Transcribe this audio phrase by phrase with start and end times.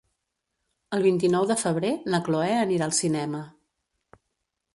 [0.97, 3.45] El vint-i-nou de febrer na Cloè anirà al cinema.